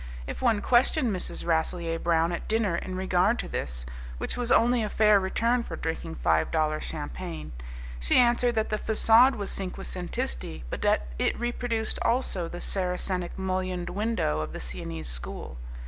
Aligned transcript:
If 0.25 0.41
one 0.41 0.61
questioned 0.63 1.15
Mrs. 1.15 1.45
Rasselyer 1.45 1.99
Brown 1.99 2.31
at 2.31 2.47
dinner 2.47 2.75
in 2.75 2.95
regard 2.95 3.37
to 3.37 3.47
this 3.47 3.85
(which 4.17 4.35
was 4.35 4.51
only 4.51 4.81
a 4.81 4.89
fair 4.89 5.19
return 5.19 5.61
for 5.61 5.75
drinking 5.75 6.15
five 6.15 6.49
dollar 6.49 6.79
champagne), 6.81 7.51
she 7.99 8.17
answered 8.17 8.55
that 8.55 8.69
the 8.69 8.79
facade 8.79 9.35
was 9.35 9.51
cinquecentisti, 9.51 10.63
but 10.71 10.81
that 10.81 11.05
it 11.19 11.39
reproduced 11.39 11.99
also 12.01 12.47
the 12.47 12.59
Saracenic 12.61 13.37
mullioned 13.37 13.91
window 13.91 14.39
of 14.39 14.53
the 14.53 14.59
Siennese 14.59 15.07
School. 15.07 15.59